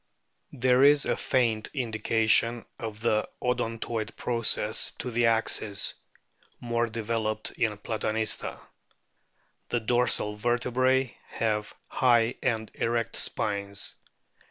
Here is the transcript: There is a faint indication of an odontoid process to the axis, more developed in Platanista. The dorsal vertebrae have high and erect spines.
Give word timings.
There 0.53 0.83
is 0.83 1.05
a 1.05 1.15
faint 1.15 1.69
indication 1.75 2.65
of 2.79 3.05
an 3.05 3.23
odontoid 3.39 4.15
process 4.15 4.93
to 4.93 5.11
the 5.11 5.27
axis, 5.27 5.93
more 6.59 6.87
developed 6.89 7.51
in 7.51 7.77
Platanista. 7.77 8.59
The 9.69 9.79
dorsal 9.79 10.37
vertebrae 10.37 11.15
have 11.27 11.75
high 11.87 12.33
and 12.41 12.71
erect 12.73 13.15
spines. 13.15 13.93